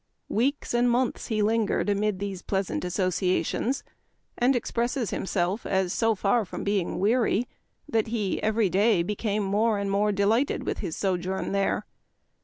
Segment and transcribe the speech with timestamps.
[0.29, 3.83] Weeks and months he lingered amid these pleasant associations,
[4.35, 5.79] and expresses 3 34 Memoir of Washington Irving.
[5.79, 7.47] himself as so far from being weary,
[7.87, 11.85] that he every day became more and more delighted with his sojourn there.